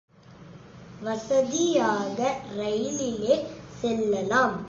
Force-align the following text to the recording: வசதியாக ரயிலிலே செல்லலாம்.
வசதியாக 1.01 2.19
ரயிலிலே 2.57 3.35
செல்லலாம். 3.81 4.55